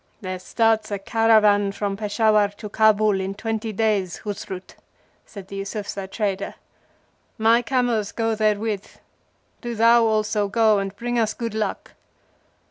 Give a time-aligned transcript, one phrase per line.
[0.21, 4.73] "There starts a caravan from Peshawar to Kabul in twenty days, Huzrut,"
[5.27, 6.55] said the Eusufzai trader.
[7.37, 8.87] "My camels go therewith.
[9.61, 11.91] Do thou also go and bring us good luck."